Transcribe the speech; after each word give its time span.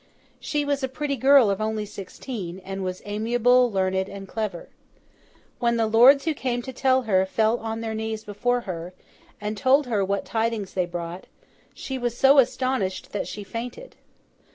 She 0.39 0.65
was 0.65 0.81
a 0.81 0.87
pretty 0.87 1.15
girl 1.15 1.51
of 1.51 1.61
only 1.61 1.85
sixteen, 1.85 2.57
and 2.65 2.83
was 2.83 3.03
amiable, 3.05 3.71
learned, 3.71 4.09
and 4.09 4.27
clever. 4.27 4.67
When 5.59 5.77
the 5.77 5.85
lords 5.85 6.25
who 6.25 6.33
came 6.33 6.63
to 6.63 7.01
her, 7.03 7.23
fell 7.27 7.59
on 7.59 7.81
their 7.81 7.93
knees 7.93 8.23
before 8.23 8.61
her, 8.61 8.93
and 9.39 9.55
told 9.55 9.85
her 9.85 10.03
what 10.03 10.25
tidings 10.25 10.73
they 10.73 10.87
brought, 10.87 11.25
she 11.75 11.99
was 11.99 12.17
so 12.17 12.39
astonished 12.39 13.11
that 13.11 13.27
she 13.27 13.43
fainted. 13.43 13.95